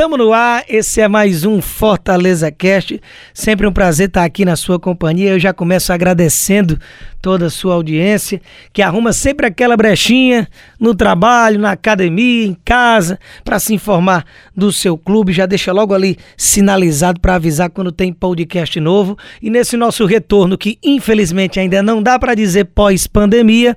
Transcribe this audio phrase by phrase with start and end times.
[0.00, 2.98] Estamos no ar, esse é mais um Fortaleza Cast.
[3.34, 5.32] Sempre um prazer estar aqui na sua companhia.
[5.32, 6.78] Eu já começo agradecendo
[7.20, 8.40] toda a sua audiência,
[8.72, 10.48] que arruma sempre aquela brechinha
[10.80, 14.24] no trabalho, na academia, em casa, para se informar
[14.56, 15.34] do seu clube.
[15.34, 19.18] Já deixa logo ali sinalizado para avisar quando tem podcast novo.
[19.42, 23.76] E nesse nosso retorno, que infelizmente ainda não dá para dizer pós-pandemia,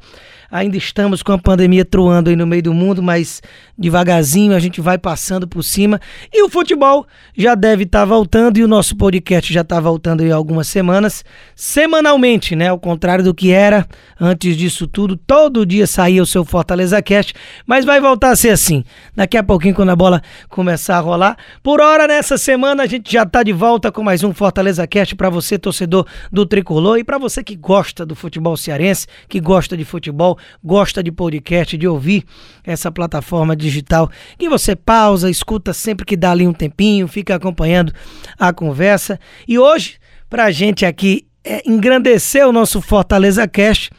[0.54, 3.42] Ainda estamos com a pandemia truando aí no meio do mundo, mas
[3.76, 6.00] devagarzinho a gente vai passando por cima.
[6.32, 10.24] E o futebol já deve estar tá voltando e o nosso podcast já está voltando
[10.24, 11.26] em algumas semanas,
[11.56, 12.68] semanalmente, né?
[12.68, 13.88] Ao contrário do que era
[14.22, 17.34] antes disso tudo, todo dia saía o seu Fortaleza Cast,
[17.66, 18.84] mas vai voltar a ser assim.
[19.16, 21.36] Daqui a pouquinho, quando a bola começar a rolar.
[21.64, 25.16] Por hora, nessa semana, a gente já está de volta com mais um Fortaleza Cast
[25.16, 29.76] para você, torcedor do Tricolor, e para você que gosta do futebol cearense, que gosta
[29.76, 32.24] de futebol gosta de podcast, de ouvir
[32.64, 37.94] essa plataforma digital, que você pausa, escuta sempre que dá ali um tempinho, fica acompanhando
[38.40, 39.20] a conversa.
[39.48, 39.98] E hoje,
[40.30, 43.90] para a gente aqui é, engrandecer o nosso Fortaleza Cast,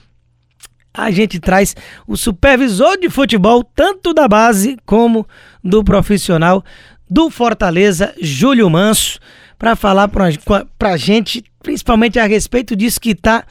[0.93, 1.75] a gente traz
[2.07, 5.27] o supervisor de futebol, tanto da base como
[5.63, 6.65] do profissional
[7.11, 9.19] do Fortaleza, Júlio Manso,
[9.59, 13.45] para falar para a gente, principalmente a respeito disso que está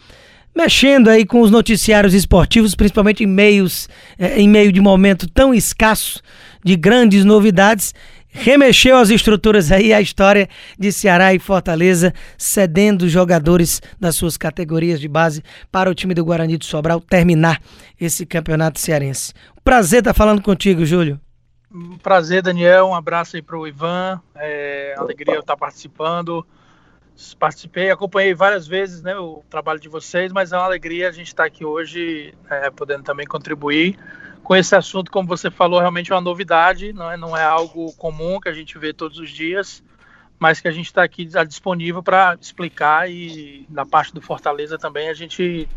[0.55, 5.53] mexendo aí com os noticiários esportivos, principalmente em meios, é, em meio de momento tão
[5.53, 6.21] escasso
[6.63, 7.93] de grandes novidades,
[8.29, 14.99] remexeu as estruturas aí a história de Ceará e Fortaleza cedendo jogadores das suas categorias
[14.99, 17.61] de base para o time do Guarani de Sobral terminar
[17.99, 19.33] esse campeonato cearense.
[19.63, 21.19] Prazer estar falando contigo, Júlio.
[22.01, 22.87] Prazer, Daniel.
[22.87, 24.21] Um abraço aí para o Ivan.
[24.35, 26.45] É, alegria estar participando
[27.39, 31.27] participei, acompanhei várias vezes né, o trabalho de vocês, mas é uma alegria a gente
[31.27, 33.97] estar aqui hoje, é, podendo também contribuir
[34.43, 37.93] com esse assunto, como você falou, realmente é uma novidade, não é, não é algo
[37.93, 39.81] comum que a gente vê todos os dias,
[40.37, 45.07] mas que a gente está aqui disponível para explicar e na parte do Fortaleza também
[45.07, 45.67] a gente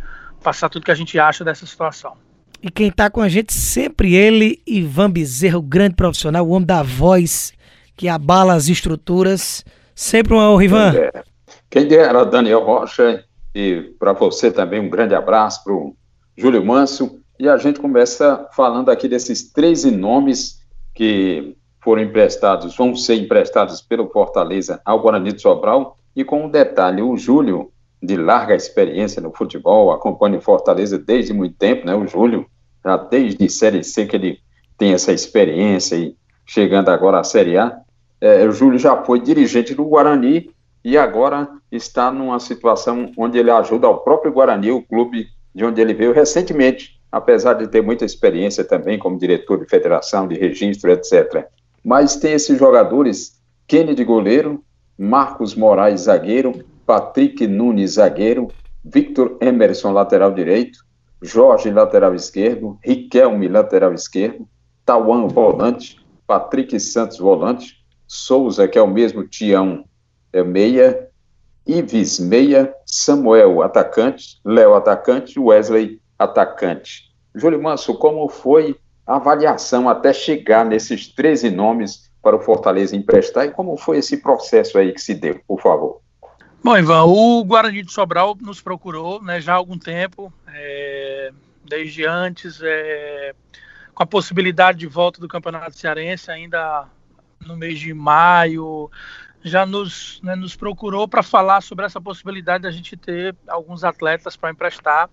[0.42, 2.16] passar tudo que a gente acha dessa situação.
[2.60, 6.66] E quem está com a gente sempre ele, Ivan Bezerra, o grande profissional, o homem
[6.66, 7.52] da voz
[7.96, 9.64] que abala as estruturas.
[9.96, 10.94] Sempre um honra, Ivan.
[10.94, 11.24] É.
[11.70, 13.24] Quem dera, Daniel Rocha,
[13.54, 15.96] e para você também um grande abraço para o
[16.36, 17.18] Júlio Manso.
[17.40, 20.60] E a gente começa falando aqui desses 13 nomes
[20.94, 25.96] que foram emprestados, vão ser emprestados pelo Fortaleza ao Guarani de Sobral.
[26.14, 31.32] E com um detalhe, o Júlio, de larga experiência no futebol, acompanha o Fortaleza desde
[31.32, 31.94] muito tempo, né?
[31.94, 32.46] O Júlio,
[32.84, 34.38] já desde Série C que ele
[34.76, 36.14] tem essa experiência e
[36.44, 37.80] chegando agora à Série A.
[38.20, 40.50] É, o Júlio já foi dirigente do Guarani
[40.84, 45.80] e agora está numa situação onde ele ajuda ao próprio Guarani, o clube de onde
[45.80, 50.90] ele veio recentemente, apesar de ter muita experiência também como diretor de federação, de registro,
[50.90, 51.46] etc.
[51.84, 54.62] Mas tem esses jogadores, Kenny de goleiro,
[54.98, 58.48] Marcos Moraes zagueiro, Patrick Nunes zagueiro,
[58.84, 60.78] Victor Emerson lateral direito,
[61.20, 64.46] Jorge lateral esquerdo, Riquelme lateral esquerdo,
[64.84, 69.84] Tauan volante, Patrick Santos volante, Souza, que é o mesmo Tião
[70.32, 71.08] é meia,
[71.66, 77.12] Ives meia, Samuel atacante, Léo atacante, Wesley atacante.
[77.34, 83.46] Júlio Manso, como foi a avaliação até chegar nesses 13 nomes para o Fortaleza emprestar
[83.46, 86.00] e como foi esse processo aí que se deu, por favor?
[86.62, 91.30] Bom, Ivan, o Guarani de Sobral nos procurou né, já há algum tempo, é,
[91.64, 93.34] desde antes, é,
[93.94, 96.88] com a possibilidade de volta do Campeonato Cearense ainda
[97.46, 98.90] no mês de maio,
[99.42, 104.36] já nos, né, nos procurou para falar sobre essa possibilidade da gente ter alguns atletas
[104.36, 105.08] para emprestar,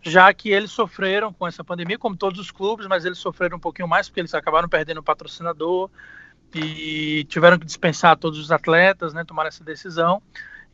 [0.00, 3.60] já que eles sofreram com essa pandemia, como todos os clubes, mas eles sofreram um
[3.60, 5.90] pouquinho mais porque eles acabaram perdendo o patrocinador
[6.54, 10.22] e tiveram que dispensar todos os atletas, né, tomar essa decisão.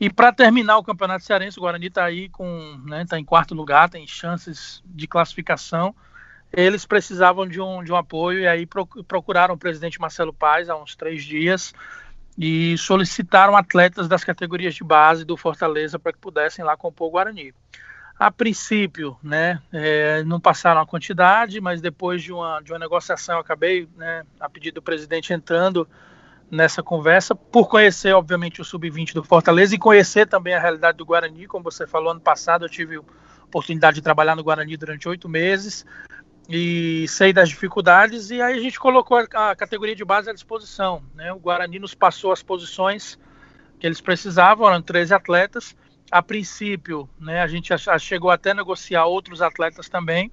[0.00, 3.54] E para terminar o Campeonato Cearense, o Guarani está aí com, né, tá em quarto
[3.54, 5.94] lugar, tem chances de classificação
[6.52, 8.66] eles precisavam de um, de um apoio e aí
[9.06, 11.74] procuraram o presidente Marcelo Paes há uns três dias
[12.38, 17.10] e solicitaram atletas das categorias de base do Fortaleza para que pudessem lá compor o
[17.10, 17.52] Guarani.
[18.18, 23.36] A princípio, né, é, não passaram a quantidade, mas depois de uma, de uma negociação,
[23.36, 25.88] eu acabei, né, a pedido do presidente, entrando
[26.50, 31.04] nessa conversa, por conhecer, obviamente, o sub-20 do Fortaleza e conhecer também a realidade do
[31.04, 31.46] Guarani.
[31.46, 32.98] Como você falou, ano passado eu tive
[33.44, 35.84] oportunidade de trabalhar no Guarani durante oito meses
[36.48, 41.02] e sei das dificuldades e aí a gente colocou a, categoria de base à disposição.
[41.14, 41.30] Né?
[41.32, 43.18] O Guarani nos passou as posições
[43.78, 45.76] que eles precisavam, eram 13 atletas.
[46.10, 50.32] A princípio, né, a gente chegou até a negociar outros atletas também.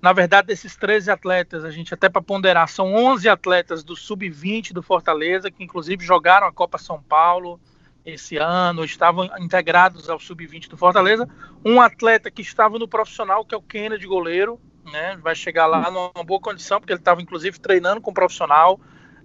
[0.00, 4.72] Na verdade, desses 13 atletas, a gente até para ponderar, são 11 atletas do sub-20
[4.72, 7.60] do Fortaleza, que inclusive jogaram a Copa São Paulo
[8.02, 11.28] esse ano, estavam integrados ao sub-20 do Fortaleza.
[11.62, 14.58] Um atleta que estava no profissional, que é o Kennedy goleiro,
[14.90, 15.18] né?
[15.22, 18.78] Vai chegar lá numa boa condição, porque ele estava inclusive treinando com o profissional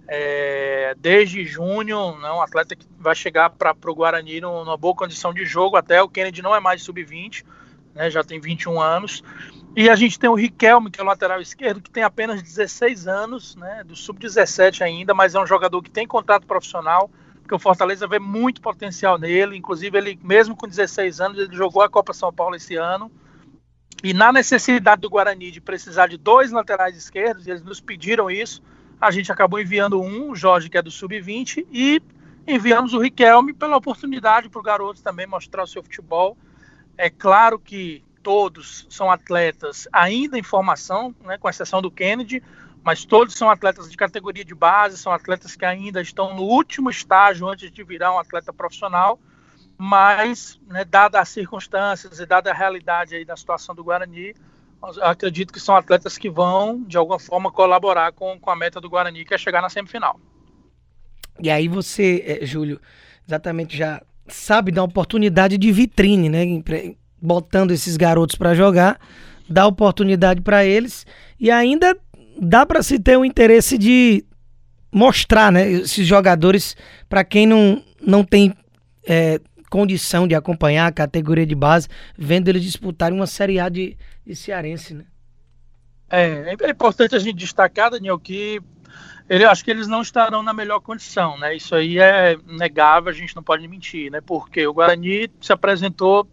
[0.08, 2.30] é, desde junho, né?
[2.30, 5.76] um atleta que vai chegar para o Guarani numa boa condição de jogo.
[5.76, 7.44] Até o Kennedy não é mais sub-20,
[7.94, 8.10] né?
[8.10, 9.22] já tem 21 anos.
[9.76, 13.06] E a gente tem o Riquelme, que é o lateral esquerdo, que tem apenas 16
[13.06, 17.10] anos, né, do sub-17 ainda, mas é um jogador que tem contrato profissional,
[17.42, 19.54] porque o Fortaleza vê muito potencial nele.
[19.54, 23.12] Inclusive, ele, mesmo com 16 anos, ele jogou a Copa São Paulo esse ano.
[24.02, 28.62] E na necessidade do Guarani de precisar de dois laterais esquerdos, eles nos pediram isso,
[29.00, 32.02] a gente acabou enviando um, o Jorge, que é do sub-20, e
[32.46, 36.36] enviamos o Riquelme pela oportunidade para o garoto também mostrar o seu futebol.
[36.96, 42.42] É claro que todos são atletas ainda em formação, né, com exceção do Kennedy,
[42.82, 46.88] mas todos são atletas de categoria de base, são atletas que ainda estão no último
[46.88, 49.18] estágio antes de virar um atleta profissional,
[49.78, 54.34] mas, né, dadas as circunstâncias e dada a realidade aí da situação do Guarani,
[55.02, 58.88] acredito que são atletas que vão, de alguma forma, colaborar com, com a meta do
[58.88, 60.18] Guarani, que é chegar na semifinal.
[61.40, 62.80] E aí você, é, Júlio,
[63.26, 66.44] exatamente já sabe da oportunidade de vitrine, né?
[67.20, 68.98] botando esses garotos para jogar,
[69.48, 71.06] dá oportunidade para eles
[71.38, 71.96] e ainda
[72.40, 74.24] dá para se ter o interesse de
[74.92, 76.76] mostrar, né, esses jogadores
[77.08, 78.54] para quem não, não tem
[79.06, 79.40] é,
[79.70, 84.34] condição de acompanhar a categoria de base, vendo eles disputarem uma Série A de, de
[84.34, 85.04] cearense, né?
[86.08, 88.60] É, é importante a gente destacar, Daniel, que
[89.28, 91.56] ele, acho que eles não estarão na melhor condição, né?
[91.56, 94.20] Isso aí é negável, a gente não pode mentir, né?
[94.20, 96.28] Porque o Guarani se apresentou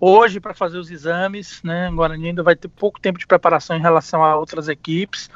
[0.00, 1.90] hoje para fazer os exames, né?
[1.90, 5.28] O Guarani ainda vai ter pouco tempo de preparação em relação a outras equipes.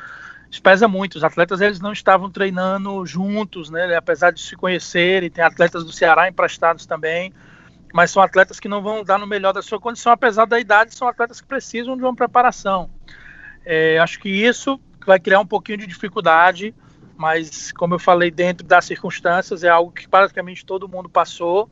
[0.60, 1.16] Pesa muito.
[1.16, 3.94] Os atletas eles não estavam treinando juntos, né?
[3.96, 7.32] Apesar de se conhecerem, tem atletas do Ceará emprestados também,
[7.92, 10.94] mas são atletas que não vão dar no melhor da sua condição, apesar da idade,
[10.94, 12.90] são atletas que precisam de uma preparação.
[13.64, 16.74] É, acho que isso vai criar um pouquinho de dificuldade,
[17.16, 21.70] mas como eu falei, dentro das circunstâncias, é algo que praticamente todo mundo passou.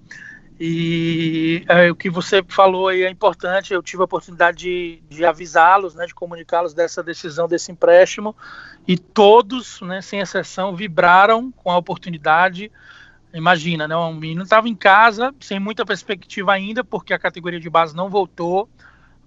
[0.63, 3.73] E é, o que você falou aí é importante.
[3.73, 8.37] Eu tive a oportunidade de, de avisá-los, né, de comunicá-los dessa decisão desse empréstimo,
[8.87, 12.71] e todos, né, sem exceção, vibraram com a oportunidade.
[13.33, 17.71] Imagina, né, um menino estava em casa, sem muita perspectiva ainda, porque a categoria de
[17.71, 18.69] base não voltou,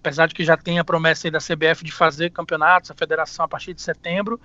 [0.03, 3.47] apesar de que já tem a promessa da CBF de fazer campeonatos, a federação a
[3.47, 4.39] partir de setembro.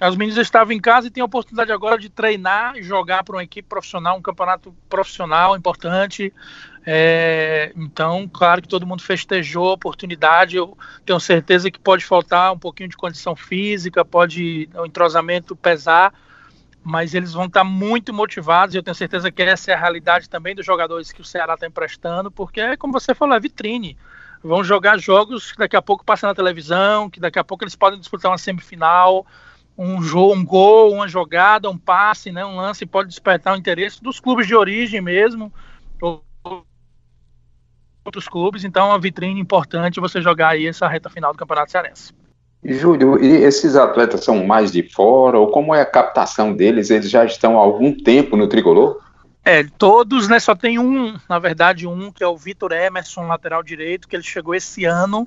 [0.00, 3.36] Os meninos estavam em casa e têm a oportunidade agora de treinar e jogar para
[3.36, 6.32] uma equipe profissional, um campeonato profissional importante.
[6.86, 10.56] É, então, claro que todo mundo festejou a oportunidade.
[10.56, 16.14] Eu tenho certeza que pode faltar um pouquinho de condição física, pode o entrosamento pesar,
[16.82, 18.74] mas eles vão estar muito motivados.
[18.74, 21.52] E eu tenho certeza que essa é a realidade também dos jogadores que o Ceará
[21.52, 23.94] está emprestando, porque, é como você falou, é vitrine
[24.42, 27.76] vão jogar jogos que daqui a pouco passam na televisão, que daqui a pouco eles
[27.76, 29.26] podem disputar uma semifinal
[29.76, 34.02] um, jogo, um gol, uma jogada, um passe, né, um lance pode despertar o interesse
[34.02, 35.52] dos clubes de origem mesmo,
[36.00, 36.22] ou
[38.04, 41.70] outros clubes, então é uma vitrine importante você jogar aí essa reta final do Campeonato
[41.70, 42.12] Cearense.
[42.64, 46.90] Júlio, e esses atletas são mais de fora, ou como é a captação deles?
[46.90, 49.01] Eles já estão há algum tempo no Tricolor?
[49.44, 53.62] É, todos, né, só tem um, na verdade, um, que é o Vitor Emerson, lateral
[53.62, 55.26] direito, que ele chegou esse ano,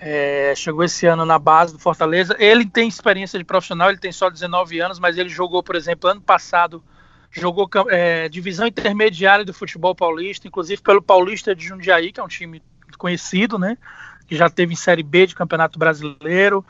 [0.00, 2.34] é, chegou esse ano na base do Fortaleza.
[2.38, 6.10] Ele tem experiência de profissional, ele tem só 19 anos, mas ele jogou, por exemplo,
[6.10, 6.82] ano passado,
[7.30, 12.28] jogou é, divisão intermediária do futebol paulista, inclusive pelo Paulista de Jundiaí, que é um
[12.28, 12.60] time
[12.98, 13.78] conhecido, né?
[14.26, 16.64] Que já teve em Série B de Campeonato Brasileiro.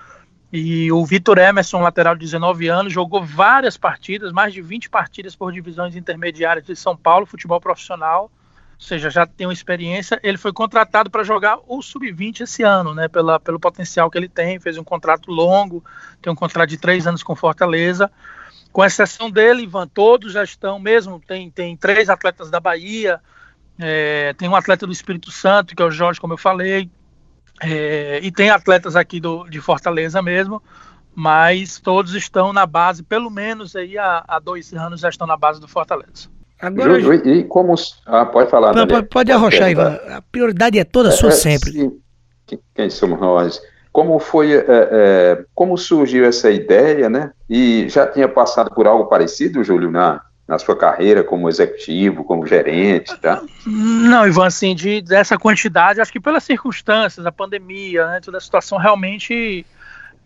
[0.52, 5.34] E o Vitor Emerson, lateral de 19 anos, jogou várias partidas, mais de 20 partidas
[5.34, 8.30] por divisões intermediárias de São Paulo, futebol profissional
[8.82, 10.18] ou seja, já tem uma experiência.
[10.24, 13.06] Ele foi contratado para jogar o sub-20 esse ano, né?
[13.06, 15.84] Pela, pelo potencial que ele tem, fez um contrato longo,
[16.20, 18.10] tem um contrato de três anos com Fortaleza.
[18.72, 21.20] Com exceção dele, Ivan, todos já estão mesmo.
[21.20, 23.20] Tem, tem três atletas da Bahia,
[23.78, 26.90] é, tem um atleta do Espírito Santo, que é o Jorge, como eu falei,
[27.64, 30.62] é, e tem atletas aqui do, de Fortaleza mesmo,
[31.14, 35.36] mas todos estão na base, pelo menos aí há, há dois anos já estão na
[35.36, 36.28] base do Fortaleza.
[36.60, 37.74] Agora, e, e como.
[38.06, 38.72] Ah, pode falar.
[38.72, 39.98] Não, pode, pode arrochar, Ivan.
[40.08, 41.72] A prioridade é toda sua é, sempre.
[41.72, 42.00] Sim.
[42.74, 43.60] Quem somos nós?
[43.90, 47.32] Como foi, é, é, como surgiu essa ideia, né?
[47.50, 52.46] E já tinha passado por algo parecido, Júlio, na, na sua carreira como executivo, como
[52.46, 53.42] gerente, tá?
[53.66, 58.40] Não, Ivan, assim, de, dessa quantidade, acho que pelas circunstâncias, a pandemia, né, toda a
[58.40, 59.64] situação realmente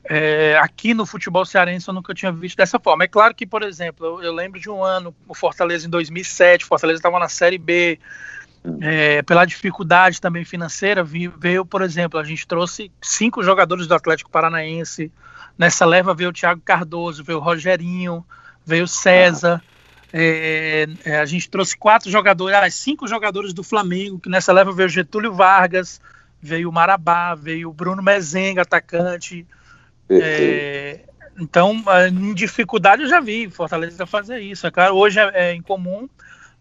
[0.09, 3.05] é, aqui no futebol cearense eu nunca tinha visto dessa forma.
[3.05, 6.65] É claro que, por exemplo, eu, eu lembro de um ano, o Fortaleza em 2007,
[6.65, 7.99] o Fortaleza estava na Série B,
[8.81, 14.31] é, pela dificuldade também financeira, veio, por exemplo, a gente trouxe cinco jogadores do Atlético
[14.31, 15.13] Paranaense,
[15.57, 18.25] nessa leva veio o Thiago Cardoso, veio o Rogerinho,
[18.65, 19.63] veio o César,
[20.13, 24.73] é, é, a gente trouxe quatro jogadores, ah, cinco jogadores do Flamengo, que nessa leva
[24.73, 26.01] veio o Getúlio Vargas,
[26.41, 29.47] veio o Marabá, veio o Bruno Mezenga, atacante,
[30.09, 31.01] é,
[31.39, 34.67] então, em dificuldade eu já vi Fortaleza fazer isso.
[34.67, 36.09] É claro, hoje é, é incomum,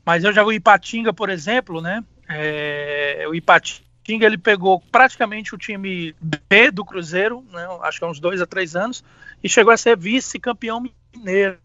[0.05, 2.03] mas eu já vi o Ipatinga, por exemplo, né?
[2.27, 8.07] É, o Ipatinga ele pegou praticamente o time B do Cruzeiro, né, acho que há
[8.07, 9.03] uns dois a três anos,
[9.43, 10.83] e chegou a ser vice-campeão
[11.13, 11.59] mineiro.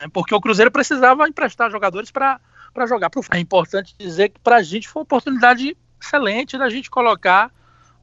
[0.00, 2.40] Né, porque o Cruzeiro precisava emprestar jogadores para
[2.86, 3.10] jogar.
[3.32, 7.50] É importante dizer que para a gente foi uma oportunidade excelente da gente colocar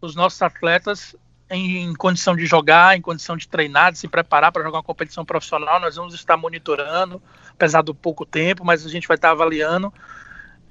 [0.02, 1.16] os nossos atletas
[1.50, 5.24] em condição de jogar, em condição de treinar, de se preparar para jogar uma competição
[5.24, 5.80] profissional.
[5.80, 7.22] Nós vamos estar monitorando,
[7.52, 9.94] apesar do pouco tempo, mas a gente vai estar avaliando.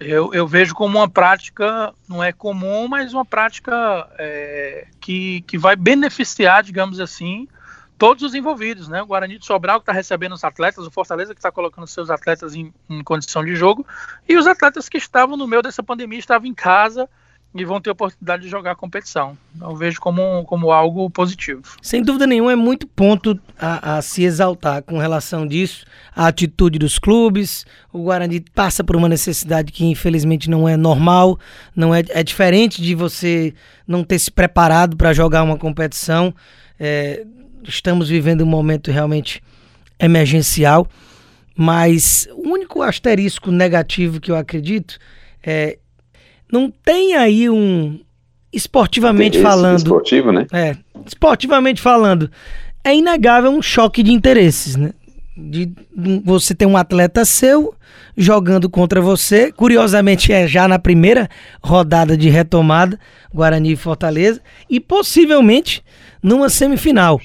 [0.00, 3.73] Eu, eu vejo como uma prática, não é comum, mas uma prática
[4.19, 7.49] é, que, que vai beneficiar, digamos assim,
[7.99, 9.03] todos os envolvidos, né?
[9.03, 12.11] O Guarani de Sobral que está recebendo os atletas, o Fortaleza que está colocando seus
[12.11, 13.87] atletas em, em condição de jogo,
[14.29, 17.09] e os atletas que estavam no meio dessa pandemia estavam em casa
[17.55, 19.39] e vão ter oportunidade de jogar a competição.
[19.61, 21.63] Eu vejo como, como algo positivo.
[21.81, 25.87] Sem dúvida nenhuma, é muito ponto a, a, se exaltar com relação disso,
[26.17, 27.65] a atitude dos clubes.
[27.93, 31.39] O Guarani passa por uma necessidade que infelizmente não é normal,
[31.77, 33.55] não é, é diferente de você
[33.87, 36.35] não ter se preparado para jogar uma competição.
[36.79, 37.25] É,
[37.68, 39.42] estamos vivendo um momento realmente
[39.99, 40.88] emergencial,
[41.56, 44.99] mas o único asterisco negativo que eu acredito
[45.44, 45.78] é
[46.50, 48.00] não tem aí um
[48.52, 49.78] esportivamente falando.
[49.78, 50.47] Esportivo, né?
[50.52, 52.30] É, esportivamente falando,
[52.85, 54.92] é inegável um choque de interesses, né?
[55.37, 55.73] De
[56.25, 57.75] você ter um atleta seu
[58.16, 61.28] jogando contra você, curiosamente é já na primeira
[61.61, 62.99] rodada de retomada,
[63.33, 64.40] Guarani e Fortaleza,
[64.71, 65.83] e possivelmente
[66.23, 67.21] numa semifinal.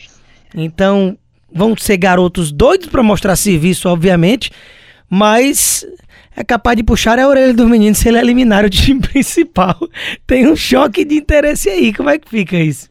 [0.53, 1.17] Então,
[1.51, 4.51] vão ser garotos doidos para mostrar serviço, obviamente,
[5.09, 5.85] mas
[6.35, 9.75] é capaz de puxar a orelha do menino se ele eliminar o time principal.
[10.25, 11.93] Tem um choque de interesse aí.
[11.93, 12.89] Como é que fica isso?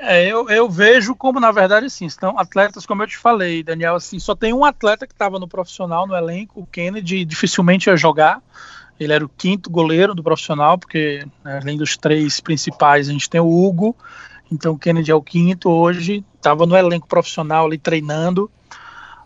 [0.00, 3.96] É, eu, eu vejo como, na verdade, assim, estão atletas, como eu te falei, Daniel,
[3.96, 7.96] assim, só tem um atleta que estava no profissional, no elenco, o Kennedy, dificilmente ia
[7.96, 8.40] jogar.
[8.98, 13.28] Ele era o quinto goleiro do profissional, porque né, além dos três principais, a gente
[13.28, 13.96] tem o Hugo,
[14.50, 18.50] então o Kennedy é o quinto hoje, estava no elenco profissional ali treinando.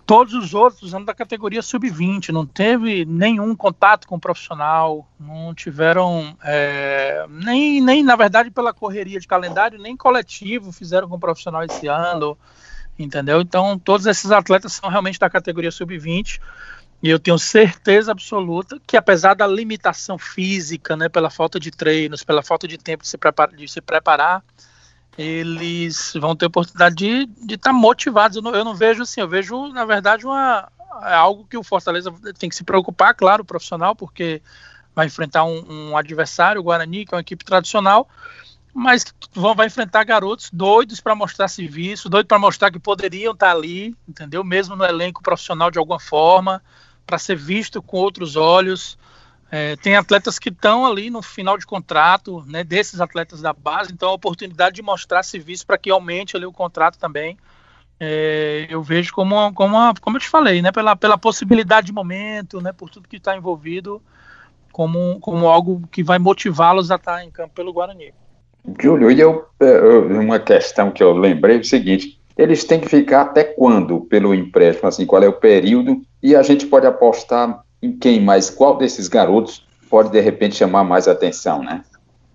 [0.05, 5.55] Todos os outros andam da categoria sub-20, não teve nenhum contato com o profissional, não
[5.55, 11.21] tiveram, é, nem, nem na verdade pela correria de calendário, nem coletivo fizeram com o
[11.21, 12.37] profissional esse ano,
[12.99, 13.41] entendeu?
[13.41, 16.41] Então todos esses atletas são realmente da categoria sub-20
[17.01, 22.25] e eu tenho certeza absoluta que apesar da limitação física, né, pela falta de treinos,
[22.25, 23.19] pela falta de tempo de se,
[23.57, 24.43] de se preparar
[25.17, 28.37] eles vão ter oportunidade de estar tá motivados.
[28.37, 30.69] Eu não, eu não, vejo assim, eu vejo, na verdade, uma,
[31.03, 34.43] é algo que o Fortaleza tem que se preocupar, claro, profissional, porque
[34.95, 38.09] vai enfrentar um, um adversário, o Guarani, que é uma equipe tradicional,
[38.75, 39.05] mas
[39.35, 43.53] vão, vai enfrentar garotos doidos para mostrar serviço, doidos para mostrar que poderiam estar tá
[43.53, 44.43] ali, entendeu?
[44.43, 46.63] Mesmo no elenco profissional de alguma forma,
[47.07, 48.99] para ser visto com outros olhos.
[49.55, 53.93] É, tem atletas que estão ali no final de contrato, né, desses atletas da base,
[53.93, 57.37] então a oportunidade de mostrar serviço para que aumente ali o contrato também.
[58.01, 62.63] É, eu vejo como, como, como eu te falei, né, pela, pela possibilidade de momento,
[62.63, 64.01] né, por tudo que está envolvido,
[64.73, 68.15] como, como algo que vai motivá-los a estar em campo pelo Guarani.
[68.81, 69.81] Júlio, e eu, é,
[70.19, 74.35] uma questão que eu lembrei é o seguinte: eles têm que ficar até quando pelo
[74.35, 74.89] empréstimo?
[74.89, 76.01] Assim, qual é o período?
[76.23, 80.85] E a gente pode apostar em quem mais, qual desses garotos pode de repente chamar
[80.85, 81.83] mais atenção, né?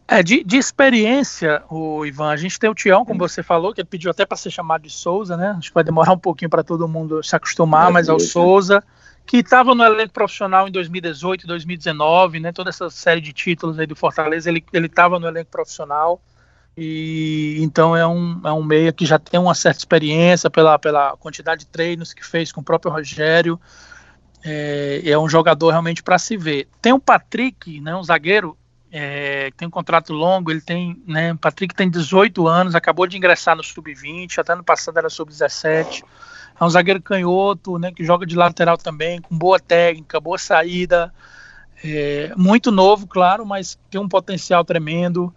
[0.10, 3.82] É, de, de experiência, o Ivan, a gente tem o Tião, como você falou, que
[3.82, 5.56] ele pediu até para ser chamado de Souza, né?
[5.58, 8.20] Acho que vai demorar um pouquinho para todo mundo se acostumar, é mas é o
[8.20, 8.82] Souza,
[9.26, 12.54] que estava no elenco profissional em 2018 e 2019, né?
[12.54, 16.22] Toda essa série de títulos aí do Fortaleza, ele estava no elenco profissional.
[16.78, 21.18] E então é um, é um meia que já tem uma certa experiência pela, pela
[21.18, 23.60] quantidade de treinos que fez com o próprio Rogério
[24.50, 26.70] é, é um jogador realmente para se ver.
[26.82, 28.58] Tem o Patrick, né, um zagueiro,
[28.90, 33.18] é, tem um contrato longo, ele tem, né, o Patrick tem 18 anos, acabou de
[33.18, 36.02] ingressar no sub-20, até no passado era sub-17.
[36.60, 41.14] É um zagueiro canhoto, né, que joga de lateral também, com boa técnica, boa saída.
[41.84, 45.34] É, muito novo, claro, mas tem um potencial tremendo.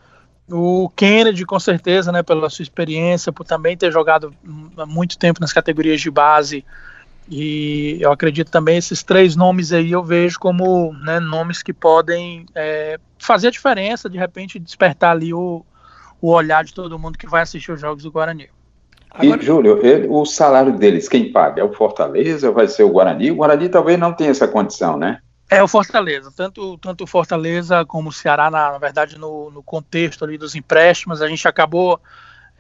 [0.49, 4.33] O Kennedy, com certeza, né, pela sua experiência, por também ter jogado
[4.77, 6.65] há muito tempo nas categorias de base,
[7.31, 12.45] e eu acredito também esses três nomes aí eu vejo como né, nomes que podem
[12.55, 15.65] é, fazer a diferença, de repente despertar ali o,
[16.21, 18.49] o olhar de todo mundo que vai assistir os jogos do Guarani.
[19.13, 19.41] Agora...
[19.41, 21.61] E, Júlio, ele, o salário deles, quem paga?
[21.61, 23.31] É o Fortaleza ou vai ser o Guarani?
[23.31, 25.21] O Guarani talvez não tenha essa condição, né?
[25.49, 29.63] É o Fortaleza, tanto, tanto o Fortaleza como o Ceará, na, na verdade, no, no
[29.63, 32.01] contexto ali dos empréstimos, a gente acabou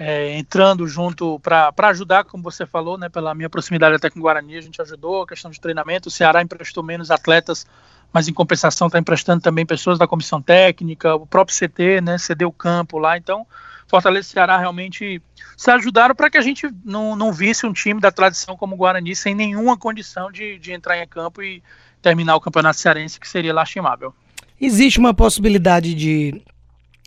[0.02, 4.23] é, entrando junto para ajudar, como você falou, né, pela minha proximidade até com o
[4.23, 6.09] Guarani, a gente ajudou a questão de treinamento.
[6.09, 7.66] O Ceará emprestou menos atletas,
[8.11, 12.49] mas em compensação está emprestando também pessoas da comissão técnica, o próprio CT, né, cedeu
[12.49, 13.19] o campo lá.
[13.19, 13.47] Então,
[13.87, 15.21] Fortaleza e Ceará realmente
[15.54, 18.78] se ajudaram para que a gente não, não visse um time da tradição como o
[18.78, 21.62] Guarani sem nenhuma condição de, de entrar em campo e
[22.00, 24.14] terminar o campeonato cearense, que seria lastimável.
[24.59, 26.42] Existe uma possibilidade de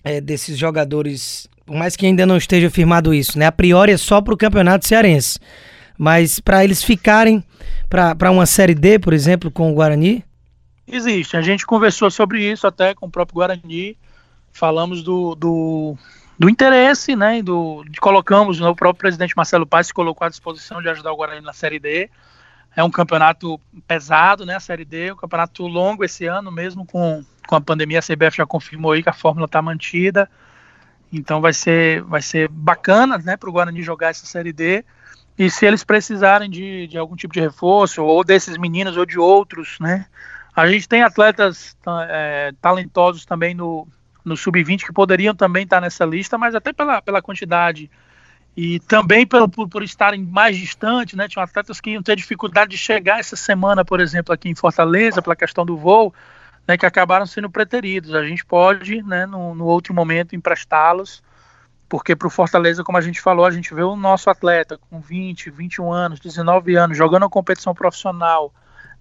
[0.04, 3.46] é, desses jogadores por mais que ainda não esteja firmado isso, né?
[3.46, 5.40] A priori é só para o campeonato cearense.
[5.98, 7.44] Mas para eles ficarem
[7.90, 10.24] para uma Série D, por exemplo, com o Guarani?
[10.88, 11.38] Existe.
[11.38, 13.98] A gente conversou sobre isso até com o próprio Guarani.
[14.52, 15.96] Falamos do, do,
[16.38, 17.42] do interesse, né?
[17.42, 21.16] Do, de, colocamos, o próprio presidente Marcelo Paz se colocou à disposição de ajudar o
[21.16, 22.10] Guarani na Série D.
[22.76, 24.56] É um campeonato pesado, né?
[24.56, 28.00] A Série D, um campeonato longo esse ano, mesmo com, com a pandemia.
[28.00, 30.30] A CBF já confirmou aí que a fórmula está mantida.
[31.14, 34.84] Então vai ser, vai ser bacana né, para o Guarani jogar essa Série D.
[35.38, 39.20] E se eles precisarem de, de algum tipo de reforço, ou desses meninos ou de
[39.20, 40.06] outros, né?
[40.56, 41.76] A gente tem atletas
[42.08, 43.88] é, talentosos também no,
[44.24, 47.90] no Sub-20 que poderiam também estar nessa lista, mas até pela, pela quantidade
[48.56, 51.28] e também pelo, por, por estarem mais distantes, né?
[51.28, 55.22] Tinham atletas que iam ter dificuldade de chegar essa semana, por exemplo, aqui em Fortaleza,
[55.22, 56.14] pela questão do voo
[56.68, 58.14] né, que acabaram sendo preteridos.
[58.14, 61.22] A gente pode, né, no, no outro momento, emprestá-los,
[61.88, 65.00] porque para o Fortaleza, como a gente falou, a gente vê o nosso atleta com
[65.00, 68.54] 20, 21 anos, 19 anos, jogando uma competição profissional,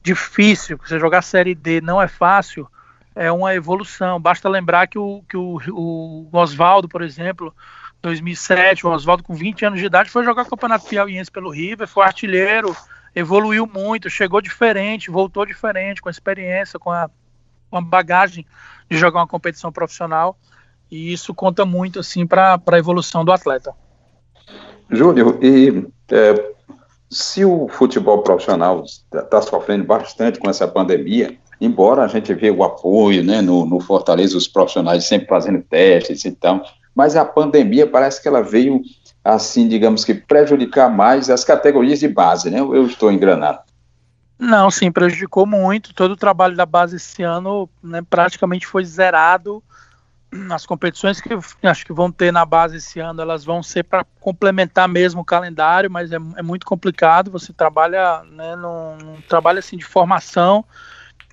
[0.02, 2.68] difícil, você jogar Série D não é fácil,
[3.14, 4.20] é uma evolução.
[4.20, 7.54] Basta lembrar que o, que o, o Oswaldo, por exemplo,
[8.02, 12.04] 2007, o Oswaldo com 20 anos de idade foi jogar Campeonato Piauiense pelo River, foi
[12.04, 12.76] artilheiro,
[13.14, 17.08] evoluiu muito, chegou diferente, voltou diferente, com experiência, com a
[17.72, 18.46] uma bagagem
[18.90, 20.36] de jogar uma competição profissional
[20.90, 23.74] e isso conta muito assim para a evolução do atleta.
[24.90, 26.52] Júlio, e é,
[27.10, 32.52] se o futebol profissional está tá sofrendo bastante com essa pandemia, embora a gente veja
[32.52, 36.62] o apoio né, no, no Fortaleza, os profissionais sempre fazendo testes e tal,
[36.94, 38.82] mas a pandemia parece que ela veio,
[39.24, 42.60] assim, digamos que prejudicar mais as categorias de base, né?
[42.60, 43.60] Eu estou engranado.
[44.44, 45.94] Não, sim, prejudicou muito.
[45.94, 49.62] Todo o trabalho da base esse ano né, praticamente foi zerado.
[50.50, 51.28] As competições que
[51.62, 55.24] acho que vão ter na base esse ano, elas vão ser para complementar mesmo o
[55.24, 57.30] calendário, mas é, é muito complicado.
[57.30, 60.64] Você trabalha né, num, num, trabalho assim de formação,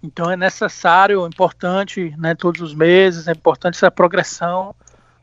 [0.03, 4.75] então é necessário, é importante, né, todos os meses, é importante essa progressão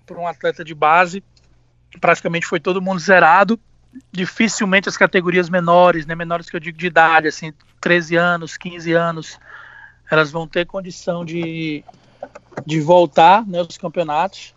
[0.05, 1.23] para um atleta de base.
[2.01, 3.61] Praticamente foi todo mundo zerado
[4.13, 7.53] dificilmente as categorias menores, né, menores que eu digo de idade, assim,
[7.87, 9.39] 13 anos, 15 anos,
[10.11, 11.85] elas vão ter condição de,
[12.67, 14.53] de voltar né, aos campeonatos.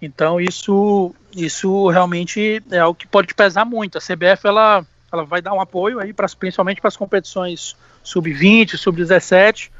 [0.00, 3.98] Então isso, isso realmente é algo que pode pesar muito.
[3.98, 8.78] A CBF ela, ela vai dar um apoio aí para principalmente para as competições sub-20,
[8.78, 9.70] sub-17,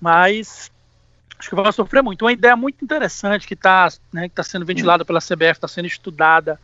[0.00, 0.68] mas
[1.38, 2.24] acho que vai sofrer muito.
[2.24, 5.86] Uma ideia muito interessante que está né, que tá sendo ventilada pela CBF, está sendo
[5.86, 6.58] estudada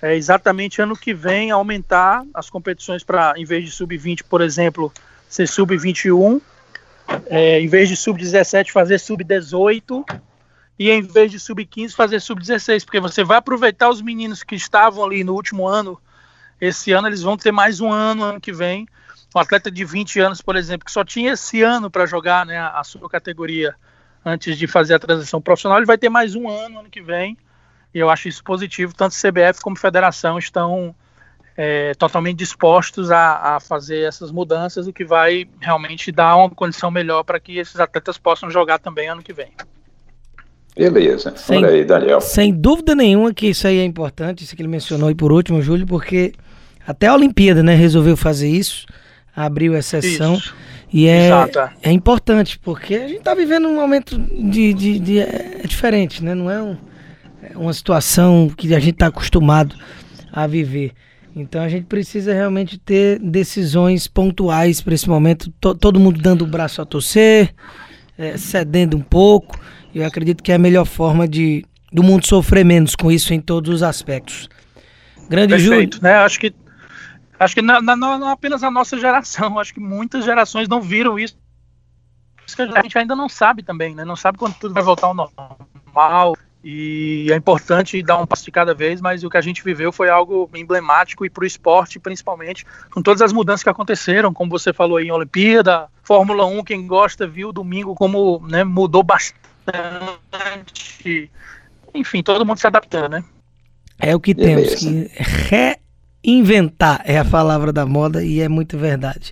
[0.00, 4.92] é exatamente ano que vem aumentar as competições para, em vez de sub-20, por exemplo,
[5.28, 6.40] ser sub-21,
[7.26, 10.04] é, em vez de sub-17, fazer sub-18
[10.78, 15.04] e em vez de sub-15, fazer sub-16, porque você vai aproveitar os meninos que estavam
[15.04, 16.00] ali no último ano,
[16.60, 18.86] esse ano eles vão ter mais um ano, ano que vem.
[19.34, 22.56] Um atleta de 20 anos, por exemplo, que só tinha esse ano para jogar né,
[22.56, 23.74] a sua categoria
[24.24, 27.36] antes de fazer a transição profissional, ele vai ter mais um ano ano que vem
[27.94, 28.92] e eu acho isso positivo.
[28.94, 30.94] Tanto CBF como Federação estão
[31.56, 36.90] é, totalmente dispostos a, a, fazer essas mudanças, o que vai realmente dar uma condição
[36.90, 39.52] melhor para que esses atletas possam jogar também ano que vem.
[40.76, 41.32] Beleza.
[41.36, 42.20] Sem, Olha aí, Daniel.
[42.20, 45.62] Sem dúvida nenhuma que isso aí é importante, isso que ele mencionou aí por último,
[45.62, 46.32] Júlio, porque
[46.84, 48.86] até a Olimpíada, né, resolveu fazer isso.
[49.36, 50.34] abriu exceção.
[50.34, 50.54] Isso.
[50.92, 55.18] E é, é, é importante, porque a gente está vivendo um momento de, de, de,
[55.18, 56.34] é, é diferente, né?
[56.34, 56.76] Não é, um,
[57.54, 59.76] uma situação que a gente está acostumado
[60.32, 60.92] a viver.
[61.36, 65.50] Então a gente precisa realmente ter decisões pontuais para esse momento.
[65.60, 67.54] Todo mundo dando o braço a torcer,
[68.16, 69.58] é, cedendo um pouco.
[69.94, 73.40] Eu acredito que é a melhor forma de do mundo sofrer menos com isso em
[73.40, 74.48] todos os aspectos.
[75.28, 76.02] Grande Perfeito, Júlio.
[76.02, 76.16] né?
[76.16, 76.52] Acho que
[77.38, 81.18] Acho que não, não, não apenas a nossa geração, acho que muitas gerações não viram
[81.18, 81.36] isso.
[82.46, 84.04] Isso que a gente ainda não sabe também, né?
[84.04, 86.36] Não sabe quando tudo vai voltar ao normal.
[86.66, 89.92] E é importante dar um passo de cada vez, mas o que a gente viveu
[89.92, 94.50] foi algo emblemático e para o esporte, principalmente, com todas as mudanças que aconteceram, como
[94.50, 99.34] você falou aí em Olimpíada, Fórmula 1, quem gosta viu domingo como né, mudou bastante.
[101.92, 103.24] Enfim, todo mundo se adaptando, né?
[103.98, 104.78] É o que Beleza.
[104.78, 105.76] temos que re
[106.24, 109.30] Inventar é a palavra da moda e é muito verdade.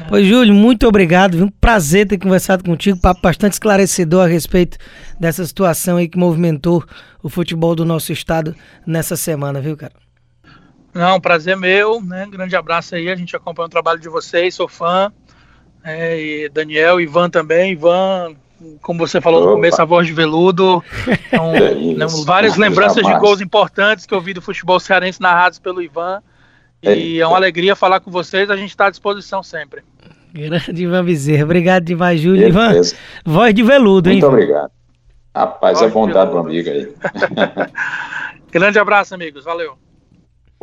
[0.00, 0.06] Uhum.
[0.08, 1.36] Pois, Júlio, muito obrigado.
[1.42, 2.98] Um prazer ter conversado contigo.
[3.00, 4.76] Papo bastante esclarecedor a respeito
[5.20, 6.84] dessa situação aí que movimentou
[7.22, 9.92] o futebol do nosso estado nessa semana, viu, cara?
[10.92, 12.26] Não, prazer meu, né?
[12.28, 13.08] Grande abraço aí.
[13.08, 15.12] A gente acompanha o trabalho de vocês, sou fã.
[15.84, 17.72] É, e Daniel, Ivan também.
[17.72, 18.34] Ivan,
[18.80, 19.50] como você falou Opa.
[19.50, 20.82] no começo, a voz de veludo.
[21.32, 25.58] Então, é né, várias lembranças de gols importantes que eu vi do futebol cearense narrados
[25.58, 26.22] pelo Ivan.
[26.82, 29.82] E é uma alegria falar com vocês, a gente está à disposição sempre.
[30.32, 31.44] Grande Ivan Bezerra.
[31.44, 32.48] Obrigado demais, Júlio.
[32.48, 32.80] Ivan,
[33.24, 34.20] voz de veludo, hein?
[34.20, 34.70] Muito obrigado.
[35.34, 36.92] Rapaz, voz é bondade do amigo aí.
[38.50, 39.44] Grande abraço, amigos.
[39.44, 39.78] Valeu.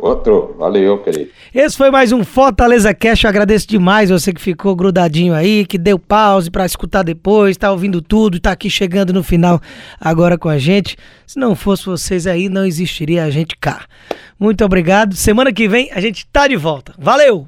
[0.02, 1.30] Outro, valeu, querido.
[1.54, 3.24] Esse foi mais um Fortaleza Cash.
[3.24, 7.70] Eu agradeço demais você que ficou grudadinho aí, que deu pause para escutar depois, tá
[7.70, 9.60] ouvindo tudo, tá aqui chegando no final
[10.00, 10.96] agora com a gente.
[11.26, 13.84] Se não fosse vocês aí, não existiria a gente cá.
[14.38, 15.14] Muito obrigado.
[15.14, 16.94] Semana que vem a gente tá de volta.
[16.98, 17.46] Valeu!